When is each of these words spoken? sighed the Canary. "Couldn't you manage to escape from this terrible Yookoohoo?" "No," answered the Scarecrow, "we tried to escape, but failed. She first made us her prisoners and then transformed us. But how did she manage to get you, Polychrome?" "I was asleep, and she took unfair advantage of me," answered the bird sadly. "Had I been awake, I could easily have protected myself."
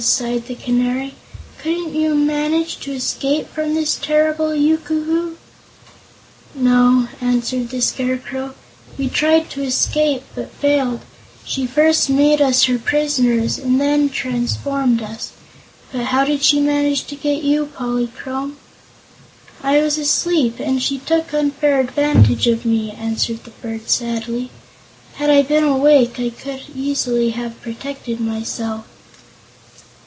sighed 0.03 0.47
the 0.47 0.55
Canary. 0.55 1.13
"Couldn't 1.61 1.93
you 1.93 2.15
manage 2.15 2.77
to 2.79 2.91
escape 2.91 3.45
from 3.49 3.75
this 3.75 3.95
terrible 4.01 4.47
Yookoohoo?" 4.55 5.35
"No," 6.55 7.07
answered 7.21 7.69
the 7.69 7.83
Scarecrow, 7.83 8.55
"we 8.97 9.07
tried 9.09 9.51
to 9.51 9.61
escape, 9.61 10.23
but 10.33 10.51
failed. 10.53 11.01
She 11.45 11.67
first 11.67 12.09
made 12.09 12.41
us 12.41 12.63
her 12.63 12.79
prisoners 12.79 13.59
and 13.59 13.79
then 13.79 14.09
transformed 14.09 15.03
us. 15.03 15.33
But 15.91 16.05
how 16.05 16.25
did 16.25 16.41
she 16.41 16.59
manage 16.59 17.03
to 17.03 17.15
get 17.15 17.43
you, 17.43 17.67
Polychrome?" 17.67 18.57
"I 19.61 19.81
was 19.83 19.99
asleep, 19.99 20.59
and 20.59 20.81
she 20.81 20.97
took 20.97 21.31
unfair 21.31 21.79
advantage 21.79 22.47
of 22.47 22.65
me," 22.65 22.89
answered 22.89 23.43
the 23.43 23.51
bird 23.51 23.87
sadly. 23.87 24.49
"Had 25.17 25.29
I 25.29 25.43
been 25.43 25.63
awake, 25.63 26.19
I 26.19 26.31
could 26.31 26.63
easily 26.73 27.29
have 27.37 27.61
protected 27.61 28.19
myself." 28.19 28.87